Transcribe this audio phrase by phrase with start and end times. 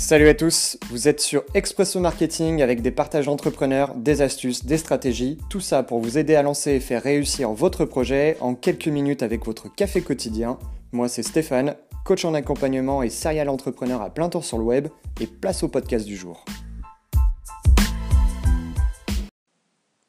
[0.00, 4.78] Salut à tous, vous êtes sur Expresso Marketing avec des partages d'entrepreneurs, des astuces, des
[4.78, 8.86] stratégies, tout ça pour vous aider à lancer et faire réussir votre projet en quelques
[8.86, 10.56] minutes avec votre café quotidien.
[10.92, 11.74] Moi c'est Stéphane,
[12.04, 14.86] coach en accompagnement et serial entrepreneur à plein temps sur le web
[15.20, 16.44] et place au podcast du jour.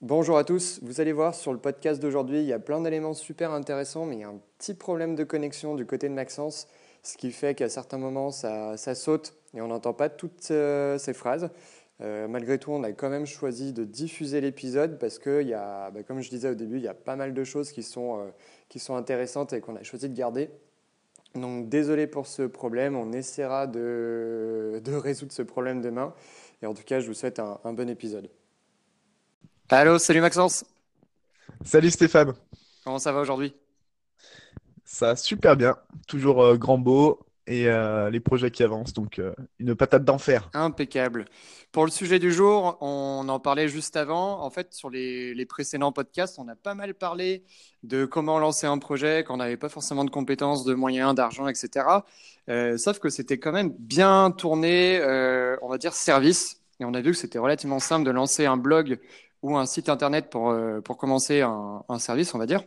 [0.01, 3.15] Bonjour à tous, vous allez voir sur le podcast d'aujourd'hui, il y a plein d'éléments
[3.15, 6.67] super intéressants mais il y a un petit problème de connexion du côté de Maxence
[7.03, 11.13] ce qui fait qu'à certains moments, ça, saute et on n'entend pas toutes euh, ces
[11.13, 11.49] phrases.
[12.01, 15.91] Euh, malgré tout, on a quand même choisi de diffuser l'épisode parce que, y a,
[15.91, 18.19] bah, comme je disais au début, il y a pas mal de choses qui sont,
[18.19, 18.29] euh,
[18.69, 20.49] qui sont intéressantes et qu'on a choisi de garder.
[21.35, 26.13] Donc désolé pour ce problème, on essaiera de, de, résoudre ce problème demain.
[26.61, 28.29] Et en tout cas, je vous souhaite un, un bon épisode.
[29.69, 30.65] Allô, salut Maxence.
[31.63, 32.33] Salut Stéphane.
[32.83, 33.53] Comment ça va aujourd'hui?
[34.85, 39.33] Ça super bien, toujours euh, grand beau et euh, les projets qui avancent, donc euh,
[39.57, 40.51] une patate d'enfer.
[40.53, 41.25] Impeccable.
[41.71, 44.43] Pour le sujet du jour, on en parlait juste avant.
[44.43, 47.43] En fait, sur les, précédents podcasts, on a pas mal parlé
[47.81, 51.47] de comment lancer un projet quand on n'avait pas forcément de compétences, de moyens, d'argent,
[51.47, 51.85] etc.
[52.77, 55.01] sauf que c'était quand même bien tourné,
[55.61, 56.61] on va dire, service.
[56.79, 58.99] Et on a vu que c'était relativement simple de lancer un blog
[59.41, 62.61] ou un site internet pour, pour commencer un service, on va dire.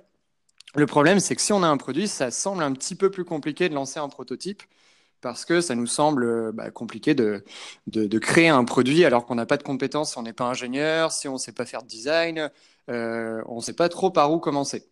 [0.75, 3.25] Le problème, c'est que si on a un produit, ça semble un petit peu plus
[3.25, 4.63] compliqué de lancer un prototype
[5.21, 7.45] parce que ça nous semble bah, compliqué de,
[7.87, 11.29] de, créer un produit alors qu'on n'a pas de compétences, on n'est pas ingénieur, si
[11.29, 12.51] on ne sait pas faire de design,
[12.91, 14.89] euh, on ne sait pas trop par où commencer.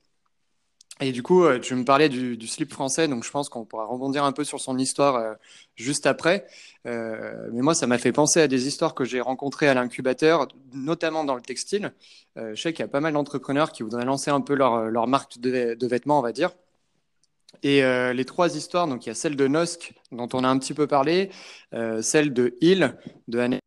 [1.02, 3.86] Et du coup, euh, tu me parlais du, slip français, donc je pense qu'on pourra
[3.86, 5.34] rebondir un peu sur son histoire euh,
[5.74, 6.46] juste après.
[6.86, 10.48] Euh, mais moi, ça m'a fait penser à des histoires que j'ai rencontrées à l'incubateur,
[10.74, 11.94] notamment dans le textile.
[12.36, 15.38] je sais qu'il y a pas mal d'entrepreneurs qui voudraient lancer un peu leur, marque
[15.38, 16.50] de, de, vêtements, on va dire.
[17.62, 17.82] Et
[18.14, 20.74] les trois histoires, donc il y a celle de Nosk, dont on a un petit
[20.74, 21.30] peu parlé,
[22.02, 22.96] celle de Hill,
[23.28, 23.58] de Anne,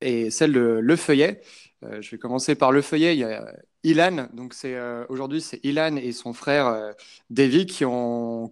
[0.00, 1.42] et celle de Le Feuillet.
[1.82, 3.14] je vais commencer par Le Feuillet.
[3.14, 3.52] Il y a
[3.84, 6.92] Ilan, donc euh, aujourd'hui c'est Ilan et son frère euh,
[7.30, 8.50] Davy qui ont,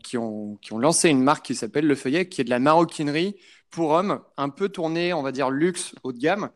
[0.71, 3.37] lancé une marque qui s'appelle Le Feuillet, qui est de la maroquinerie
[3.71, 6.51] pour hommes, un peu tournée, on va dire luxe, haut de gamme.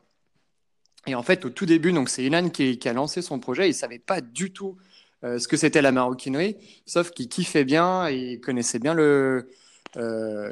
[1.07, 3.69] Et en fait, au tout début, donc c'est Ilan qui, a lancé son projet.
[3.69, 4.77] Il savait pas du tout
[5.25, 6.57] euh, ce que c'était la maroquinerie,
[6.87, 9.51] sauf qu'il kiffait bien il connaissait bien le,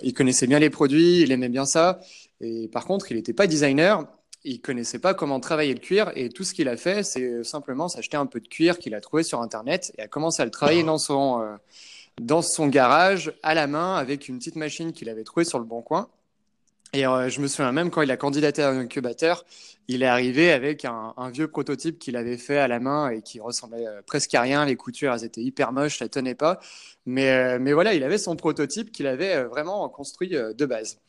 [0.03, 2.01] il connaissait bien les produits, il aimait bien ça.
[2.41, 4.07] Et par contre, il n'était pas designer
[4.45, 7.89] il connaissait pas comment travailler le cuir et tout ce qu'il a fait, c'est simplement
[7.89, 10.51] s'acheter un peu de cuir qu'il a trouvé sur Internet et a commencé à le
[10.51, 11.57] travailler dans son, euh,
[12.21, 15.65] dans son garage à la main avec une petite machine qu'il avait trouvée sur le
[15.65, 16.09] bon coin.
[16.93, 19.45] Et euh, je me souviens même quand il a candidaté à un incubateur,
[19.89, 23.41] il est arrivé avec un, vieux prototype qu'il avait fait à la main et qui
[23.41, 24.65] ressemblait euh, presque à rien.
[24.65, 26.61] Les coutures, elles étaient hyper moches, ça tenait pas.
[27.07, 31.01] Mais, mais voilà, il avait son prototype qu'il avait vraiment construit de base.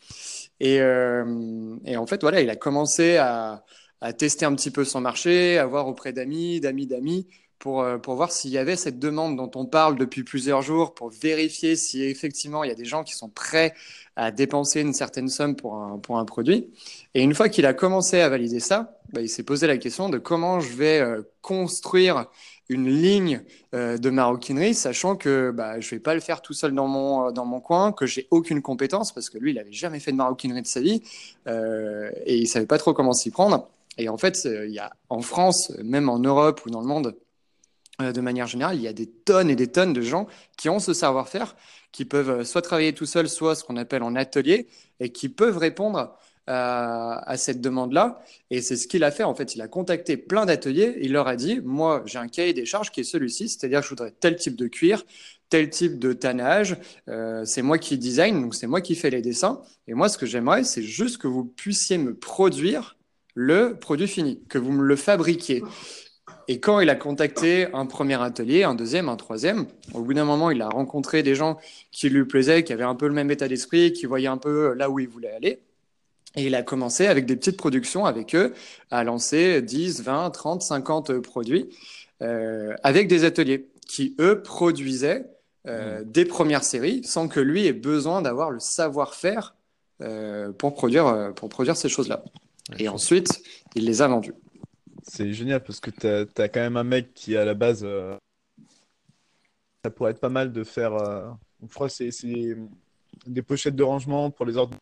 [0.60, 3.64] Et, euh, en fait, voilà, il a commencé à,
[4.18, 7.28] tester un petit peu son marché, à voir auprès d'amis, d'amis, d'amis,
[7.60, 10.94] pour, euh, pour voir s'il y avait cette demande dont on parle depuis plusieurs jours,
[10.94, 13.74] pour vérifier si effectivement il y a des gens qui sont prêts
[14.16, 16.70] à dépenser une certaine somme pour un, pour un produit.
[17.14, 20.10] Et une fois qu'il a commencé à valider ça, bah, il s'est posé la question
[20.10, 22.28] de comment je vais euh, construire
[22.70, 23.42] une ligne
[23.74, 26.88] euh, de maroquinerie, sachant que bah, je ne vais pas le faire tout seul dans
[26.88, 30.12] mon, dans mon coin, que j'ai aucune compétence, parce que lui, il n'avait jamais fait
[30.12, 31.02] de maroquinerie de sa vie,
[31.48, 33.68] et il ne savait pas trop comment s'y prendre.
[33.98, 37.16] Et en fait, il y a, en France, même en Europe ou dans le monde,
[38.00, 40.28] de manière générale, il y a des tonnes et des tonnes de gens
[40.58, 41.56] qui ont ce savoir-faire,
[41.92, 44.68] qui peuvent soit travailler tout seul, soit ce qu'on appelle en atelier,
[45.00, 46.18] et qui peuvent répondre
[46.52, 48.24] à, cette demande-là.
[48.50, 49.24] Et c'est ce qu'il a fait.
[49.24, 50.98] En fait, il a contacté plein d'ateliers.
[51.02, 53.90] Il leur a dit, moi, j'ai un cahier des charges qui est celui-ci, c'est-à-dire je
[53.90, 55.06] voudrais tel type de cuir,
[55.50, 56.78] tel type de tannage.
[57.08, 59.62] Euh, c'est moi qui design, donc c'est moi qui fais les dessins.
[59.88, 62.98] Et moi, ce que j'aimerais, c'est juste que vous puissiez me produire
[63.36, 65.64] le produit fini, que vous me le fabriquiez.
[66.52, 70.26] Et quand il a contacté un premier atelier, un deuxième, un troisième, au bout d'un
[70.26, 71.60] moment, il a rencontré des gens
[71.92, 74.74] qui lui plaisaient, qui avaient un peu le même état d'esprit, qui voyaient un peu
[74.74, 75.60] là où il voulait aller.
[76.36, 78.56] Et il a commencé avec des petites productions avec eux
[78.90, 81.70] à lancer 10, 20, 30, 50 produits
[82.24, 85.28] euh, avec des ateliers qui, eux, produisaient
[85.68, 86.06] euh, mmh.
[86.06, 89.54] des premières séries sans que lui ait besoin d'avoir le savoir-faire
[90.02, 92.24] euh, pour, produire, pour produire ces choses-là.
[92.80, 93.44] Et ensuite,
[93.76, 94.34] il les a vendus.
[95.04, 97.86] C'est génial parce que tu as, quand même un mec qui, à la base,
[99.84, 100.98] ça pourrait être pas mal de faire.
[101.62, 102.12] je crois c'est
[103.26, 104.78] des pochettes de rangement pour les ordres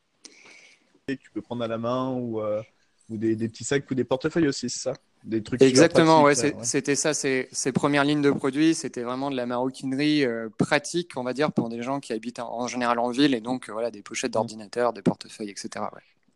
[1.08, 2.62] que tu peux prendre à la main ou, euh,
[3.10, 4.94] ou des, petits sacs ou des portefeuilles aussi, c'est ça?
[5.24, 5.62] Des trucs.
[5.62, 10.26] Exactement, ouais, c'était ça, ces, premières lignes de produits, c'était vraiment de la maroquinerie
[10.58, 13.70] pratique, on va dire, pour des gens qui habitent en, général en ville et donc
[13.70, 14.34] voilà, des pochettes mmh.
[14.34, 15.86] d'ordinateur, des portefeuilles, etc.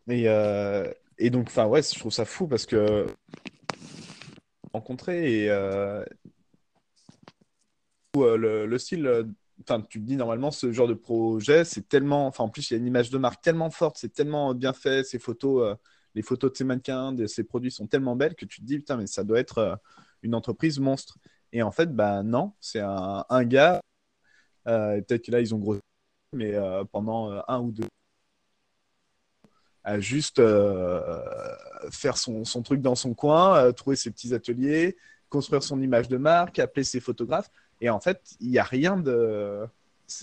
[0.09, 0.25] Et,
[1.17, 3.05] et donc, enfin, ouais, je trouve ça fou parce que
[4.73, 5.47] rencontrer et
[8.15, 9.33] le, le, style
[9.63, 12.73] enfin, tu te dis normalement ce genre de projet, c'est tellement, enfin en plus il
[12.73, 15.75] y a une image de marque tellement forte, c'est tellement bien fait, ces photos, euh,
[16.15, 18.77] les photos de ces mannequins, de ces produits sont tellement belles que tu te dis
[18.79, 19.75] putain mais ça doit être euh,
[20.23, 21.17] une entreprise monstre.
[21.53, 23.81] Et en fait bah non, c'est un, gars,
[24.67, 25.81] euh, peut-être que là ils ont grossi,
[26.33, 26.53] mais
[26.91, 27.87] pendant un ou deux
[29.83, 30.41] à juste
[31.91, 34.95] faire son, son, truc dans son coin, trouver ses petits ateliers,
[35.29, 37.49] construire son image de marque, appeler ses photographes.
[37.79, 39.65] Et en fait, il n'y a rien de.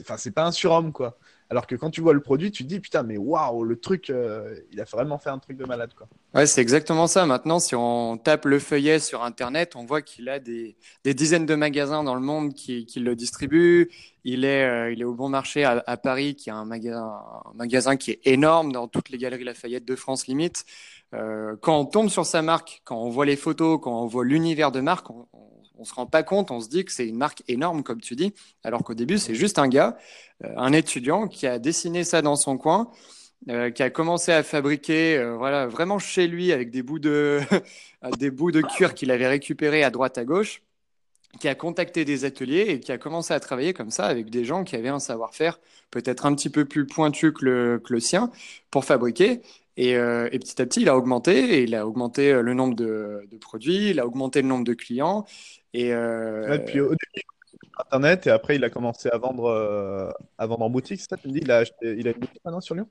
[0.00, 1.19] Enfin, c'est pas un surhomme, quoi.
[1.50, 4.11] Alors que quand tu vois le produit, tu te dis putain, mais waouh, le truc,
[4.11, 6.06] euh, il a vraiment fait un truc de malade, quoi.
[6.35, 7.25] Ouais, c'est exactement ça.
[7.25, 11.55] Maintenant, si on tape le feuillet sur Internet, on voit qu'il a des, dizaines de
[11.55, 13.91] magasins dans le monde qui, le distribuent.
[14.25, 17.55] Il est, euh, il est au bon marché à, Paris, qui a un magasin, un
[17.55, 20.67] magasin qui est énorme dans toutes les galeries Lafayette de France limite.
[21.15, 24.27] Euh, quand on tombe sur sa marque, quand on voit les photos, quand on voit
[24.27, 25.27] l'univers de marque, on
[25.85, 28.35] se rend pas compte, on se dit que c'est une marque énorme, comme tu dis,
[28.65, 29.97] alors qu'au début, c'est juste un gars,
[30.45, 32.91] euh, un étudiant qui a dessiné ça dans son coin,
[33.49, 37.41] euh, qui a commencé à fabriquer, euh, voilà, vraiment chez lui avec des bouts de,
[38.19, 40.63] des bouts de cuir qu'il avait récupérés à droite à gauche,
[41.41, 44.45] qui a contacté des ateliers et qui a commencé à travailler comme ça avec des
[44.45, 45.61] gens qui avaient un savoir-faire
[45.91, 48.31] peut-être un petit peu plus pointu que le, que le sien
[48.71, 49.41] pour fabriquer.
[49.81, 53.23] Et, et, petit à petit, il a augmenté, et il a augmenté le nombre de,
[53.31, 55.25] de, produits, il a augmenté le nombre de clients,
[55.73, 56.59] et euh...
[56.59, 57.27] puis au début,
[57.79, 61.01] Internet, et après, il a commencé à vendre, euh, à vendre en boutique.
[61.01, 62.89] Ça, tu me dis, il a, il a une boutique maintenant sur Lyon?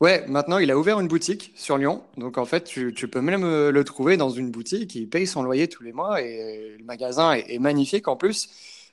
[0.00, 2.02] Ouais, maintenant, il a ouvert une boutique sur Lyon.
[2.16, 4.94] Donc, en fait, tu, tu peux même euh, le trouver dans une boutique.
[4.94, 8.48] Il paye son loyer tous les mois et le magasin est, magnifique en plus.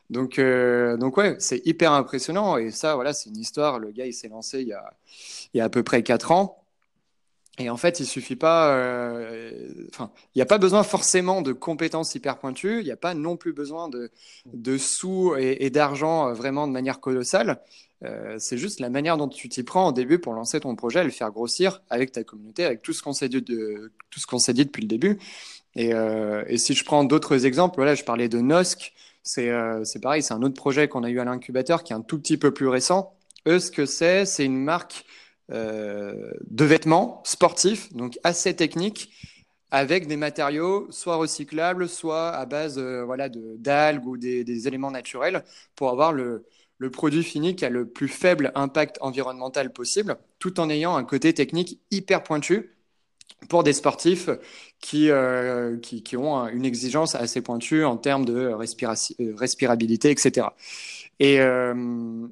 [0.10, 2.58] Donc, euh, donc ouais, c'est hyper impressionnant.
[2.58, 3.80] Et ça, voilà, c'est une histoire.
[3.80, 4.94] Le gars, il s'est lancé il y a,
[5.54, 6.61] il y a à peu près 4 ans.
[7.58, 9.52] Et en fait, il suffit pas, euh,
[9.94, 12.80] enfin, il n'y a pas besoin forcément de compétences hyper pointues.
[12.80, 14.10] Il n'y a pas non plus besoin de,
[14.46, 17.62] de sous et, d'argent euh, vraiment de manière colossale.
[18.04, 21.04] Euh, c'est juste la manière dont tu t'y prends au début pour lancer ton projet,
[21.04, 25.20] le faire grossir avec ta communauté, avec tout ce qu'on s'est dit, depuis le début.
[25.76, 25.92] Et,
[26.58, 28.94] si je prends d'autres exemples, voilà, je parlais de Nosk.
[29.24, 29.52] C'est,
[30.02, 32.38] pareil, c'est un autre projet qu'on a eu à l'incubateur qui est un tout petit
[32.38, 33.14] peu plus récent.
[33.48, 35.06] Eux, ce que c'est, c'est une marque
[35.50, 39.12] de vêtements sportifs, donc assez techniques,
[39.72, 44.92] avec des matériaux soit recyclables, soit à base euh, voilà, de, d'algues ou des, éléments
[44.92, 45.44] naturels
[45.76, 46.46] pour avoir le,
[46.78, 51.06] le produit fini qui a le plus faible impact environnemental possible, tout en ayant un
[51.06, 52.76] côté technique hyper pointu
[53.48, 54.30] pour des sportifs
[54.80, 58.54] qui, euh, qui, qui, ont une exigence assez pointue en termes de
[59.34, 60.48] respirabilité, etc.
[61.20, 61.38] Et,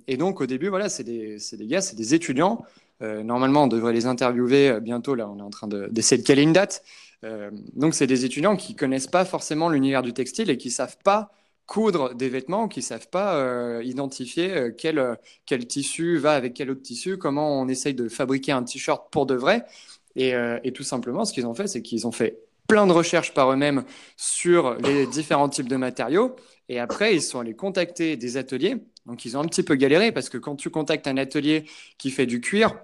[0.08, 3.68] et, donc, au début, voilà, c'est des, des, gars, c'est des étudiants euh, normalement, on
[3.68, 5.16] devrait les interviewer euh, bientôt.
[5.16, 6.84] Là, on est en train d'essayer de, caler une date.
[7.24, 10.98] Euh, donc, c'est des étudiants qui connaissent pas forcément l'univers du textile et qui savent
[11.04, 11.32] pas
[11.66, 17.20] coudre des vêtements, qui savent pas identifier quel, quel tissu va avec quel autre tissu,
[17.20, 19.66] comment on essaye de fabriquer un t-shirt pour de vrai.
[20.16, 23.36] Et, et tout simplement, ce qu'ils ont fait, c'est qu'ils ont fait plein de recherches
[23.36, 23.84] par eux-mêmes
[24.18, 26.36] sur les différents types de matériaux.
[26.70, 28.78] Et après, ils sont allés contacter des ateliers.
[29.06, 31.66] Donc, ils ont un petit peu galéré parce que quand tu contactes un atelier
[31.98, 32.76] qui fait du cuir,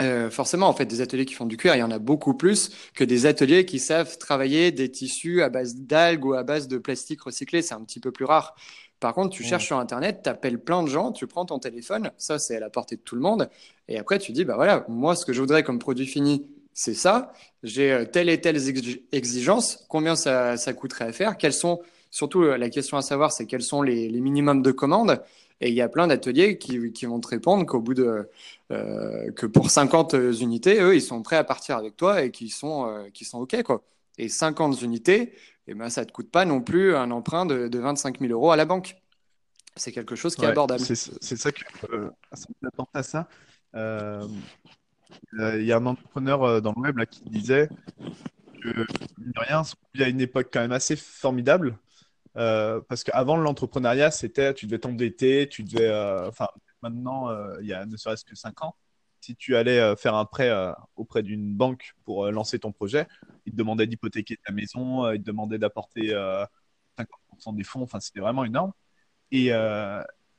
[0.00, 2.34] euh, forcément, en fait, des ateliers qui font du cuir, il y en a beaucoup
[2.34, 6.68] plus que des ateliers qui savent travailler des tissus à base d'algues ou à base
[6.68, 7.62] de plastique recyclé.
[7.62, 8.54] C'est un petit peu plus rare.
[9.00, 12.12] Par contre, tu cherches sur Internet, tu appelles plein de gens, tu prends ton téléphone,
[12.18, 13.48] ça c'est à la portée de tout le monde,
[13.88, 16.92] et après tu dis, bah voilà, moi ce que je voudrais comme produit fini, c'est
[16.92, 18.58] ça, j'ai euh, telle et telle
[19.12, 23.46] exigence, combien ça, ça coûterait à faire, quels sont, surtout la question à savoir, c'est
[23.46, 25.22] quels sont les, les minimums de commandes,
[25.60, 28.28] et il y a plein d'ateliers qui, qui, vont te répondre qu'au bout de
[28.72, 32.48] euh, que pour 50 unités, eux, ils sont prêts à partir avec toi et qui
[32.48, 33.82] sont euh, qui sont ok quoi.
[34.16, 35.32] Et 50 unités, et
[35.68, 38.50] eh ben ça te coûte pas non plus un emprunt de, de 25 000 euros
[38.50, 38.96] à la banque.
[39.76, 40.80] C'est quelque chose qui est abordable.
[40.80, 41.62] C'est ça que
[41.92, 42.10] euh,
[42.94, 43.28] à ça.
[43.74, 44.26] Euh,
[45.32, 47.68] il y a un entrepreneur dans le web là, qui disait
[48.62, 48.86] que,
[49.36, 49.62] rien,
[49.94, 51.78] il y a une époque quand même assez formidable
[52.36, 55.88] euh, parce qu'avant l'entrepreneuriat, c'était tu devais t'endetter, tu devais.
[55.88, 56.48] Euh, enfin,
[56.82, 58.76] maintenant, euh, il y a ne serait-ce que 5 ans,
[59.20, 60.50] si tu allais faire un prêt
[60.96, 63.06] auprès d'une banque pour lancer ton projet,
[63.46, 66.08] ils te demandaient d'hypothéquer ta maison, ils te demandaient d'apporter
[66.98, 68.72] 50% des fonds, enfin, c'était vraiment énorme.
[69.30, 69.48] Et,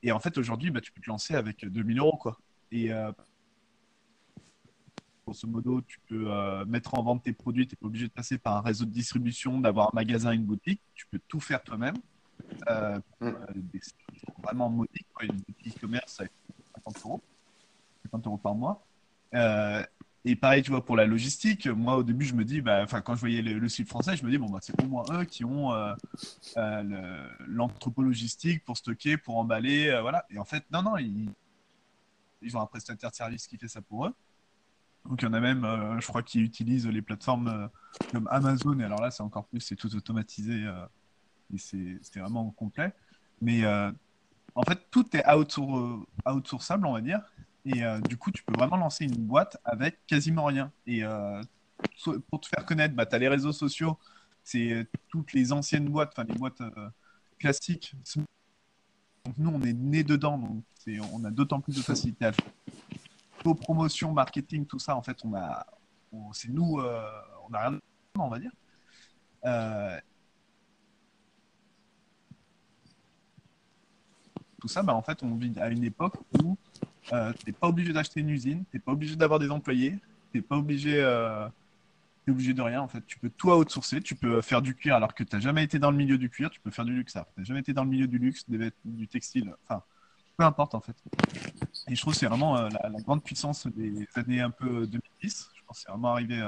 [0.02, 2.16] et en fait, aujourd'hui, bah, tu peux te lancer avec 2000 euros.
[2.16, 2.36] Quoi.
[5.24, 6.28] Grosso modo, tu peux
[6.66, 8.90] mettre en vente tes produits, tu n'es pas obligé de passer par un réseau de
[8.90, 11.96] distribution, d'avoir un magasin, une boutique, tu peux tout faire toi-même.
[13.20, 13.30] Mm.
[14.42, 16.24] vraiment modique, une boutique e-commerce, ça
[16.84, 17.22] 50 euros,
[18.04, 18.84] 50 euros par mois.
[20.24, 23.16] Et pareil, tu vois, pour la logistique, moi au début, je me dis, bah, quand
[23.16, 25.44] je voyais le, site français, je me dis, bon, bah, c'est au moins eux qui
[25.44, 25.94] ont euh,
[26.56, 30.24] euh, l'entrepôt logistique pour stocker, pour emballer, euh, voilà.
[30.30, 31.28] Et en fait, non, non, ils,
[32.40, 34.14] ils, ont un prestataire de service qui fait ça pour eux.
[35.08, 35.66] Donc il y en a même,
[36.00, 37.68] je crois, qui utilisent les plateformes
[38.12, 40.64] comme Amazon, et alors là, c'est encore plus, c'est tout automatisé,
[41.52, 42.92] et c'est vraiment complet.
[43.40, 43.64] Mais
[44.54, 45.24] en fait, tout est
[46.26, 47.20] outsourçable, on va dire.
[47.64, 50.72] Et euh, du coup, tu peux vraiment lancer une boîte avec quasiment rien.
[50.86, 51.42] Et euh,
[52.30, 53.98] pour te faire connaître, bah, tu as les réseaux sociaux,
[54.44, 56.62] c'est euh, toutes les anciennes boîtes, enfin les boîtes
[57.38, 57.94] classiques.
[59.24, 60.64] Donc, nous, on est né dedans, donc
[61.12, 62.44] on a d'autant plus de facilité à faire.
[63.44, 65.66] Vos promotions, marketing, tout ça, en fait, on a,
[66.32, 67.78] c'est nous, on a rien,
[68.18, 68.52] on va dire.
[74.62, 76.56] tout ça, bah, en fait, on vit à une époque où
[77.12, 79.98] euh, tu n'es pas obligé d'acheter une usine, tu n'es pas obligé d'avoir des employés,
[80.30, 81.48] tu n'es pas obligé, euh,
[82.28, 82.80] obligé de rien.
[82.80, 85.42] En fait, tu peux tout outsourcer, tu peux faire du cuir alors que tu n'as
[85.42, 87.14] jamais été dans le milieu du cuir, tu peux faire du luxe.
[87.14, 88.44] Tu n'as jamais été dans le milieu du luxe,
[88.84, 89.82] du textile, enfin,
[90.36, 90.94] peu importe en fait.
[91.88, 95.50] Et je trouve que c'est vraiment euh, la, grande puissance des années un peu 2010.
[95.54, 96.40] Je pense que c'est vraiment arrivé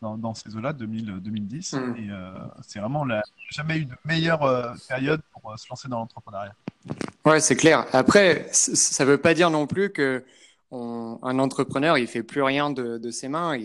[0.00, 1.72] dans, ces eaux-là, 2010.
[1.74, 1.96] Mm.
[1.96, 2.08] Et
[2.62, 6.54] c'est vraiment la, jamais eu de meilleure période pour se lancer dans l'entrepreneuriat.
[7.24, 7.86] Ouais, c'est clair.
[7.92, 10.24] Après, ça ne veut pas dire non plus que
[10.72, 13.58] un entrepreneur, il fait plus rien de, ses mains.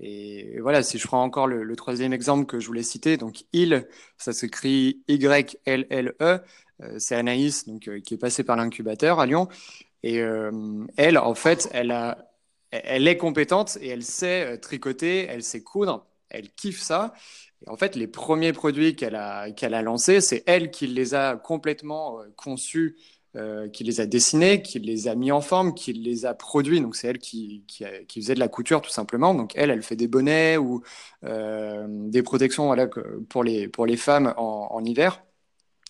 [0.00, 3.86] Et, voilà, si je prends encore le, troisième exemple que je voulais citer, donc il,
[4.16, 6.40] ça s'écrit Y-L-L-E,
[6.80, 9.48] euh, c'est Anaïs, donc, euh, qui est passée par l'incubateur à Lyon.
[10.02, 16.06] Et euh, elle, en fait, elle, est compétente et elle sait tricoter, elle sait coudre,
[16.30, 17.14] elle kiffe ça.
[17.66, 22.20] Et en fait, les premiers produits qu'elle a, lancés, c'est elle qui les a complètement
[22.20, 22.96] euh, conçus,
[23.36, 26.80] euh, qui les a dessinés, qui les a mis en forme, qui les a produits.
[26.80, 27.62] Donc, c'est elle qui,
[28.12, 29.34] faisait de la couture, tout simplement.
[29.34, 30.82] Donc, elle, elle fait des bonnets ou
[31.24, 32.74] euh, des protections
[33.28, 35.22] pour, les, femmes en, hiver.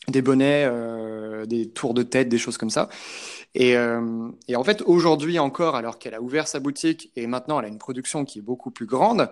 [0.08, 2.88] Des bonnets, euh, des tours de tête, des choses comme ça.
[3.54, 7.58] Et, euh, et en fait, aujourd'hui encore, alors qu'elle a ouvert sa boutique et maintenant
[7.58, 9.30] elle a une production qui est beaucoup plus grande,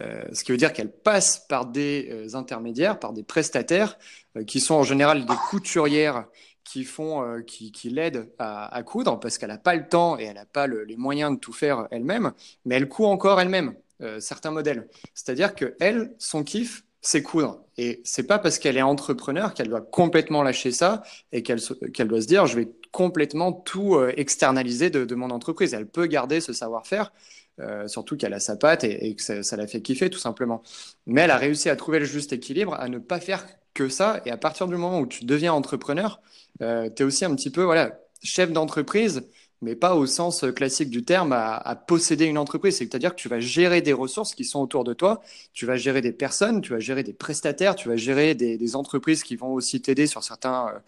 [0.00, 3.98] euh, ce qui veut dire qu'elle passe par des euh, intermédiaires, par des prestataires,
[4.46, 6.26] qui sont en général des couturières
[6.64, 10.46] qui font, qui, l'aident à, coudre parce qu'elle n'a pas le temps et elle n'a
[10.46, 12.32] pas le, les moyens de tout faire elle-même,
[12.64, 13.76] mais elle coud encore elle-même
[14.18, 14.88] certains modèles.
[15.14, 17.60] C'est-à-dire que elle, son kiff, c'est coudre.
[17.76, 21.02] Et c'est pas parce qu'elle est entrepreneur qu'elle doit complètement lâcher ça
[21.32, 21.60] et qu'elle
[22.08, 25.74] doit se dire je vais complètement tout externaliser de, de mon entreprise.
[25.74, 27.12] Elle peut garder ce savoir-faire,
[27.60, 30.62] euh, surtout qu'elle a sa patte et, que ça, la fait kiffer tout simplement.
[31.06, 34.20] Mais elle a réussi à trouver le juste équilibre, à ne pas faire que ça.
[34.26, 36.20] Et à partir du moment où tu deviens entrepreneur,
[36.62, 39.28] euh, tu es aussi un petit peu voilà, chef d'entreprise
[39.64, 42.76] mais pas au sens classique du terme à, posséder une entreprise.
[42.76, 46.00] C'est-à-dire que tu vas gérer des ressources qui sont autour de toi, tu vas gérer
[46.00, 49.80] des personnes, tu vas gérer des prestataires, tu vas gérer des, entreprises qui vont aussi
[49.80, 50.78] t'aider sur certains, euh,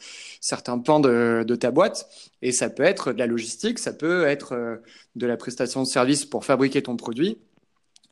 [0.40, 2.08] certains pans de, de, ta boîte.
[2.42, 4.76] Et ça peut être de la logistique, ça peut être euh,
[5.14, 7.38] de la prestation de service pour fabriquer ton produit.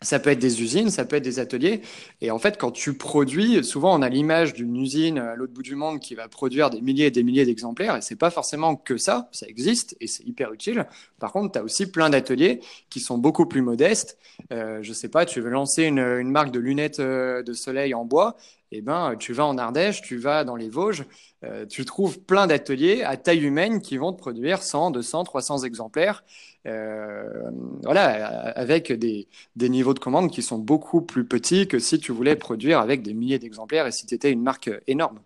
[0.02, 1.80] Ça peut être des usines, ça peut être des ateliers.
[2.20, 5.62] Et en fait, quand tu produis, souvent on a l'image d'une usine à l'autre bout
[5.62, 7.96] du monde qui va produire des milliers et des milliers d'exemplaires.
[7.96, 10.86] Et c'est pas forcément que ça, ça existe et c'est hyper utile.
[11.18, 12.60] Par contre, tu as aussi plein d'ateliers
[12.90, 14.18] qui sont beaucoup plus modestes.
[14.52, 18.04] Euh, je sais pas, tu veux lancer une, marque de lunettes euh, de soleil en
[18.04, 18.36] bois
[18.76, 21.04] eh ben, tu vas en Ardèche, tu vas dans les Vosges,
[21.44, 25.58] euh, tu trouves plein d'ateliers à taille humaine qui vont te produire 100, 200, 300
[25.58, 26.24] exemplaires,
[26.66, 27.50] euh,
[27.82, 32.36] voilà, avec des, niveaux de commande qui sont beaucoup plus petits que si tu voulais
[32.36, 35.20] produire avec des milliers d'exemplaires et si tu étais une marque énorme.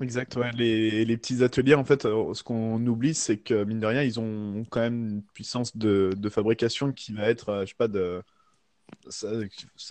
[0.00, 4.02] Exact, les, petits ateliers, en fait, euh, ce qu'on oublie, c'est que mine de rien,
[4.02, 7.88] ils ont quand même une puissance de, de fabrication qui va être, je sais pas,
[7.88, 8.22] de
[9.08, 9.28] ça,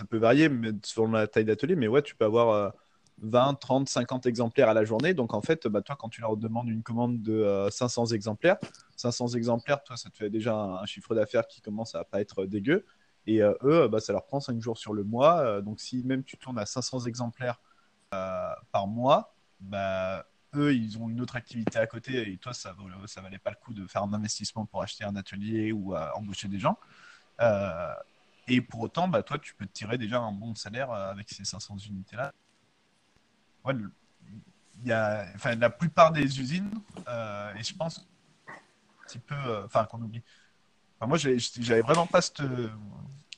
[0.10, 2.74] peut varier mais selon la taille d'atelier, mais ouais, tu peux avoir
[3.22, 5.14] 20, 30, 50 exemplaires à la journée.
[5.14, 8.58] Donc en fait, bah, toi, quand tu leur demandes une commande de 500 euh, exemplaires,
[8.98, 12.46] 500 exemplaires, toi, ça te fait déjà un, chiffre d'affaires qui commence à pas être
[12.46, 12.86] dégueu.
[13.28, 15.40] Et euh, eux, bah, ça leur prend 5 jours sur le mois.
[15.40, 17.62] Euh, donc si même tu tournes à 500 exemplaires
[18.10, 20.26] par mois, bah,
[20.56, 23.56] eux, ils ont une autre activité à côté et toi, ça ne valait pas le
[23.56, 26.78] coup de faire un investissement pour acheter un atelier ou embaucher des gens.
[28.50, 31.46] Et pour autant, bah, toi, tu peux te tirer déjà un bon salaire avec ces
[31.46, 32.34] 500 unités-là.
[33.64, 33.74] Ouais,
[34.84, 36.72] y a, enfin, la plupart des usines,
[37.08, 38.08] euh, et je pense
[38.48, 38.54] un
[39.08, 40.24] petit peu, euh, enfin, qu'on oublie,
[41.02, 42.44] moi, j'avais vraiment pas cette,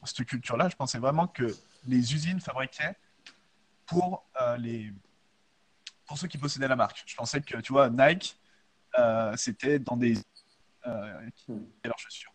[0.04, 0.68] cette culture-là.
[0.68, 1.56] Je pensais vraiment que
[1.88, 2.96] les usines fabriquaient
[3.86, 4.92] pour euh, les
[6.06, 7.02] pour ceux qui possédaient la marque.
[7.06, 8.38] Je pensais que, tu vois, Nike,
[9.38, 10.16] c'était dans des
[11.36, 11.54] qui
[11.86, 12.34] leurs chaussures.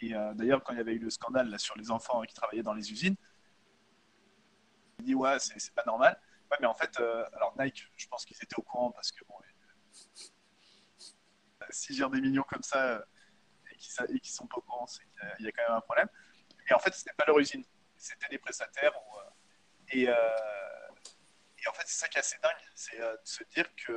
[0.00, 2.62] Et d'ailleurs, quand il y avait eu le scandale là, sur les enfants qui travaillaient
[2.62, 3.16] dans les usines,
[5.00, 6.18] il dit ouais, c'est pas normal.
[6.60, 6.98] Mais en fait,
[7.34, 9.36] alors Nike, je pense qu'ils étaient au courant parce que bon,
[11.70, 13.04] si j'ai des millions comme ça
[13.70, 13.90] et qui,
[14.20, 15.02] qui sont pas au courant, c'est
[15.38, 16.08] y, a quand même un problème.
[16.68, 17.64] Et en fait, c'était pas leur usine,
[17.96, 18.92] c'était des prestataires.
[19.92, 20.08] et,
[21.62, 23.92] et en fait, c'est ça qui est assez dingue, c'est euh, de se dire que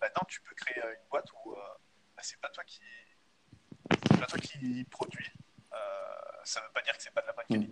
[0.00, 2.82] maintenant, tu peux créer euh, une boîte où bah, c'est pas toi qui,
[4.18, 5.32] pas toi qui produis.
[6.44, 7.70] ça ne veut pas dire que c'est pas de la bonne mm.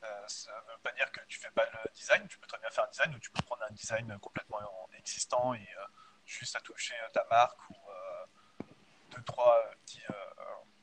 [0.00, 0.24] Qualité.
[0.28, 2.26] ça ne veut pas dire que tu fais pas le design.
[2.28, 4.58] Tu peux très bien faire un design ou tu peux prendre un design complètement
[4.98, 5.68] existant et
[6.26, 7.76] juste à toucher ta marque ou
[9.14, 9.70] deux trois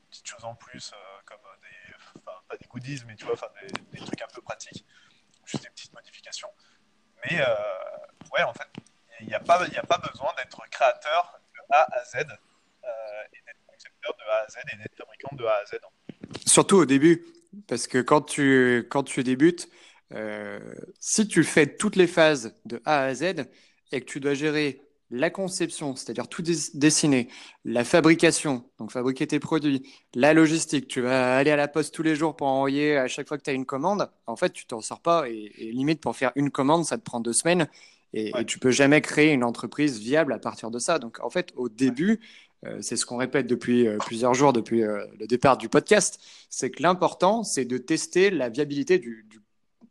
[0.09, 0.93] petites choses en plus
[1.25, 3.67] comme des, pas des goodies, mais tu vois, des,
[3.99, 4.85] des trucs un peu pratiques,
[5.45, 6.49] juste des petites modifications.
[7.25, 7.55] Mais euh,
[8.33, 8.67] ouais, en fait,
[9.21, 13.41] il n'y a, pas, a pas besoin d'être créateur de A à Z euh, et
[13.45, 15.79] d'être concepteur de A à Z et d'être fabricant de A à Z.
[16.45, 17.25] Surtout au début,
[17.67, 19.69] parce que quand tu, quand tu débutes,
[20.13, 20.59] euh,
[20.99, 23.23] si tu fais toutes les phases de A à Z
[23.91, 27.29] et que tu dois gérer la conception, c'est-à-dire tout dessiner,
[27.63, 32.03] la fabrication, donc fabriquer tes produits, la logistique, tu vas aller à la poste tous
[32.03, 34.65] les jours pour envoyer à chaque fois que tu as une commande, en fait, tu
[34.65, 37.67] t'en sors pas et, limite pour faire une commande, ça te prend deux semaines
[38.13, 40.99] et, tu tu peux jamais créer une entreprise viable à partir de ça.
[40.99, 42.19] Donc, en fait, au début,
[42.81, 46.19] c'est ce qu'on répète depuis euh, plusieurs jours, depuis euh, le départ du podcast,
[46.49, 49.41] c'est que l'important, c'est de tester la viabilité du, du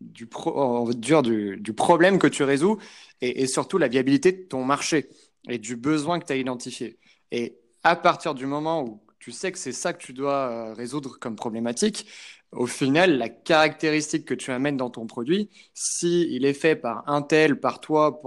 [0.00, 2.78] du, pro, du, du, problème que tu résous
[3.23, 5.09] et, surtout la viabilité de ton marché
[5.49, 6.99] et du besoin que tu as identifié.
[7.33, 10.75] Et à partir du moment où tu sais que c'est ça que tu dois euh,
[10.75, 12.06] résoudre comme problématique,
[12.52, 17.23] au final, la caractéristique que tu amènes dans ton produit, si est fait par un
[17.23, 18.21] tel, par toi,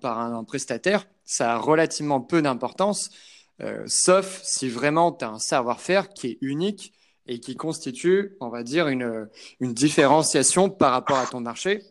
[0.00, 3.10] par un, prestataire, ça a relativement peu d'importance,
[3.62, 6.92] euh, sauf si vraiment tu as un savoir-faire qui est unique
[7.26, 9.28] et qui constitue, on va dire, une,
[9.60, 11.82] une différenciation par rapport à ton marché.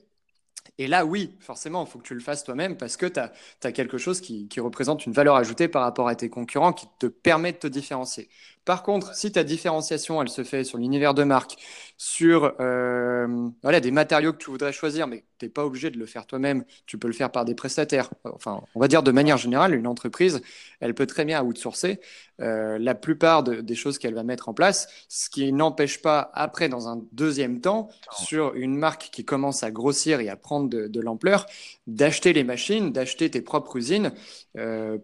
[0.77, 3.71] Et là, oui, forcément, il faut que tu le fasses toi-même parce que tu as,
[3.71, 7.05] quelque chose qui, qui, représente une valeur ajoutée par rapport à tes concurrents qui te
[7.07, 8.29] permet de te différencier.
[8.65, 11.55] Par contre, si ta différenciation, elle se fait sur l'univers de marque,
[11.97, 15.99] sur euh, voilà, des matériaux que tu voudrais choisir, mais tu n'es pas obligé de
[15.99, 18.09] le faire toi-même, tu peux le faire par des prestataires.
[18.23, 20.41] Enfin, on va dire de manière générale, une entreprise,
[20.79, 21.99] elle peut très bien outsourcer
[22.41, 26.67] euh, la plupart des choses qu'elle va mettre en place, ce qui n'empêche pas après,
[26.67, 30.87] dans un deuxième temps, sur une marque qui commence à grossir et à prendre de,
[30.87, 31.45] de l'ampleur,
[31.85, 34.11] d'acheter les machines, d'acheter tes propres usines.
[34.57, 34.97] Euh,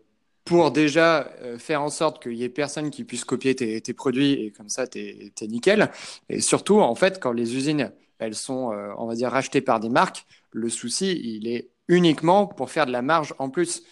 [0.46, 4.34] pour déjà euh, faire en sorte qu'il y ait personne qui puisse copier tes, produits
[4.34, 5.92] et comme ça, tu es, nickel.
[6.30, 9.80] Et surtout, en fait, quand les usines, elles sont, euh, on va dire, rachetées par
[9.80, 13.84] des marques, le souci, il est uniquement pour faire de la marge en plus.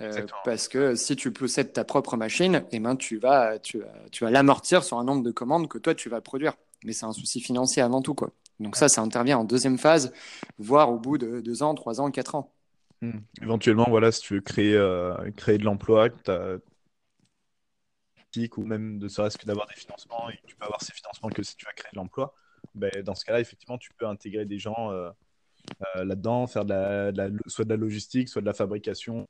[0.00, 4.24] Euh, parce que si tu possèdes ta propre machine, eh ben, tu vas, tu, tu
[4.24, 6.54] vas l'amortir sur un nombre de commandes que toi, tu vas produire.
[6.84, 8.14] Mais c'est un souci financier avant tout.
[8.14, 8.30] Quoi.
[8.60, 10.12] Donc ça, ça intervient en deuxième phase,
[10.58, 12.52] voire au bout de deux ans, trois ans, quatre ans.
[13.00, 13.20] Hmm.
[13.40, 16.08] Éventuellement, voilà, si tu veux créer, euh, créer de l'emploi,
[18.56, 21.42] ou même de serait-ce que d'avoir des financements et tu peux avoir ces financements que
[21.42, 22.34] si tu vas créer de l'emploi,
[22.74, 25.10] ben, dans ce cas-là, effectivement, tu peux intégrer des gens euh,
[25.96, 29.26] euh, là-dedans, faire de la, soit de la logistique, soit de la fabrication.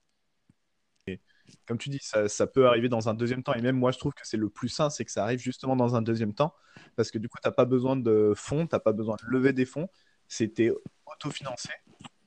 [1.07, 1.21] Et
[1.67, 3.55] comme tu dis, ça, ça, peut arriver dans un deuxième temps.
[3.55, 5.77] Et même moi, je trouve que c'est le plus sain, c'est que ça arrive justement
[5.77, 6.55] dans un deuxième temps,
[6.97, 9.27] parce que du coup, tu n'as pas besoin de fonds, tu n'as pas besoin de
[9.29, 9.89] lever des fonds,
[10.27, 10.71] c'était
[11.07, 11.71] autofinancé.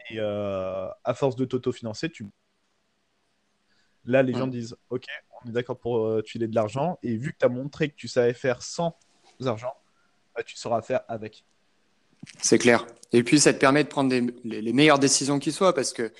[0.10, 2.26] Et euh, à force de t'auto-financer, tu...
[4.06, 5.06] là, les gens disent Ok,
[5.44, 6.98] on est d'accord pour euh, filer de l'argent.
[7.04, 8.98] Et vu que tu as montré que tu savais faire sans
[9.46, 9.74] argent,
[10.36, 11.46] bah, tu sauras faire avec.
[12.40, 12.86] C'est clair.
[13.12, 16.12] Et puis, ça te permet de prendre les, meilleures décisions qui soient parce que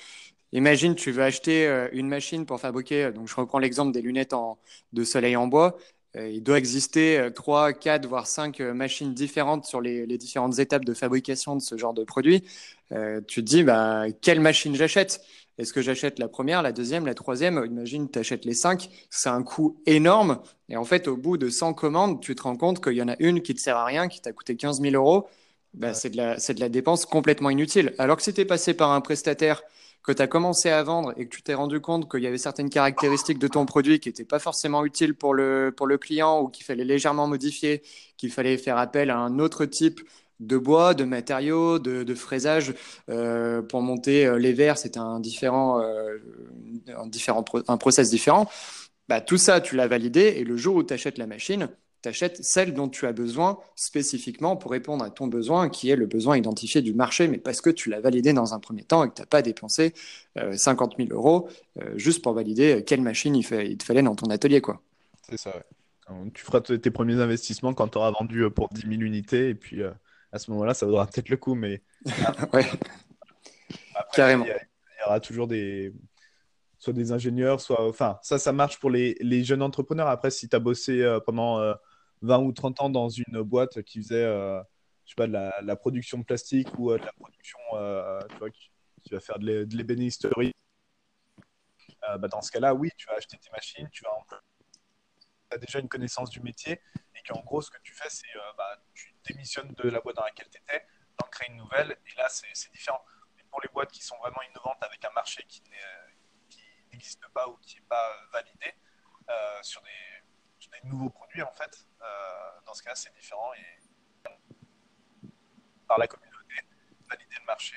[0.54, 4.34] Imagine, tu veux acheter euh, une machine pour fabriquer, donc je reprends l'exemple des lunettes
[4.34, 4.58] en,
[4.92, 5.78] de soleil en bois.
[6.16, 10.84] Euh, il doit exister 3, 4, voire 5 euh, machines différentes sur les, différentes étapes
[10.84, 12.44] de fabrication de ce genre de produit.
[12.92, 15.22] Euh, tu te dis, bah, quelle machine j'achète?
[15.58, 17.62] Est-ce que j'achète la première, la deuxième, la troisième?
[17.64, 18.90] Imagine, tu achètes les 5.
[19.10, 20.40] C'est un coût énorme.
[20.68, 23.08] Et en fait, au bout de 100 commandes, tu te rends compte qu'il y en
[23.08, 25.28] a une qui ne te sert à rien, qui t'a coûté 15 000 euros.
[25.74, 27.94] Bah, c'est de, de, la dépense complètement inutile.
[27.98, 29.62] Alors que si tu es passé par un prestataire
[30.02, 32.38] que tu as commencé à vendre et que tu t'es rendu compte qu'il y avait
[32.38, 36.40] certaines caractéristiques de ton produit qui n'étaient pas forcément utiles pour le, pour le client
[36.40, 37.82] ou qu'il fallait légèrement modifier,
[38.16, 40.00] qu'il fallait faire appel à un autre type
[40.40, 42.74] de bois, de matériaux, de, de fraisage
[43.10, 46.18] euh, pour monter euh, les verres, c'était un différent, euh,
[47.68, 48.48] un process différent.
[49.08, 51.68] Bah, tout ça, tu l'as validé et le jour où tu achètes la machine,
[52.02, 55.96] tu achètes celle dont tu as besoin spécifiquement pour répondre à ton besoin, qui est
[55.96, 59.04] le besoin identifié du marché, mais parce que tu l'as validé dans un premier temps
[59.04, 59.94] et que tu n'as pas dépensé
[60.36, 61.48] 50 000 euros
[61.94, 64.60] juste pour valider quelle machine il, il, te fallait dans ton atelier.
[64.60, 64.82] quoi.
[65.28, 65.52] C'est ça,
[66.34, 69.82] Tu feras tes premiers investissements quand tu auras vendu pour 10 000 unités, et puis
[70.32, 71.82] à ce moment-là, ça vaudra peut-être le coup, mais...
[72.52, 72.66] ouais.
[74.12, 74.44] Carrément.
[74.44, 75.92] Il y, aura toujours des
[76.78, 77.86] soit des ingénieurs, soit.
[77.86, 80.08] Enfin, ça, ça marche pour les, les jeunes entrepreneurs.
[80.08, 81.60] Après, si tu as bossé euh, pendant
[82.22, 84.60] 20 euh, ou 30 ans dans une boîte qui faisait, euh,
[85.04, 87.58] je sais pas, de la, la, production de plastique ou de la production,
[88.30, 88.70] tu vois, qui,
[89.10, 90.52] va faire de l'ébénisterie,
[92.00, 94.10] bah, dans ce cas-là, oui, tu vas acheter tes machines, tu vas
[95.50, 96.80] as déjà une connaissance du métier
[97.14, 100.24] et qu'en gros, ce que tu fais, c'est bah, tu démissionnes de la boîte dans
[100.24, 103.04] laquelle tu étais, tu en crées une nouvelle et là, c'est différent.
[103.36, 105.62] Mais pour les boîtes qui sont vraiment innovantes avec un marché qui
[106.92, 108.72] n'existe pas ou qui n'est pas validé
[109.28, 110.11] euh, sur des,
[110.72, 112.04] des, nouveaux produits, en fait, euh,
[112.66, 113.82] dans ce cas, c'est différent et
[115.86, 116.54] par la communauté,
[117.08, 117.76] valider le marché,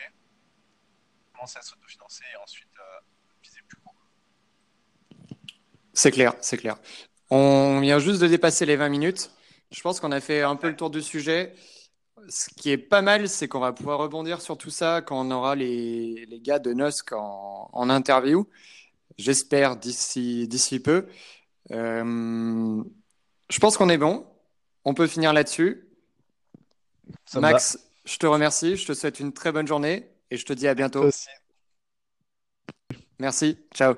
[1.33, 2.99] commencer à s'autofinancer et ensuite euh,
[3.43, 3.93] viser plus gros.
[5.93, 6.77] C'est clair, c'est clair.
[7.29, 9.31] On vient juste de dépasser les 20 minutes.
[9.71, 11.53] Je pense qu'on a fait un peu le tour du sujet.
[12.29, 15.31] Ce qui est pas mal, c'est qu'on va pouvoir rebondir sur tout ça quand on
[15.31, 18.47] aura les, les gars de NOSC en, en interview.
[19.17, 21.07] J'espère d'ici d'ici peu.
[21.71, 22.83] Euh,
[23.49, 24.25] je pense qu'on est bon.
[24.83, 25.87] On peut finir là-dessus.
[27.35, 28.75] Max, je te remercie.
[28.75, 31.03] Je te souhaite une très bonne journée et je te dis à bientôt.
[31.03, 31.27] Merci.
[33.19, 33.57] Merci.
[33.73, 33.95] Ciao.